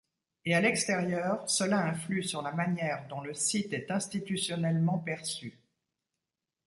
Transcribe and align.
Et 0.45 0.55
à 0.55 0.61
l'extérieur, 0.61 1.47
cela 1.47 1.77
influe 1.85 2.23
sur 2.23 2.41
la 2.41 2.51
manière 2.51 3.07
dont 3.07 3.21
le 3.21 3.35
site 3.35 3.71
est 3.71 3.91
institutionnellement 3.91 4.97
perçu. 4.97 5.59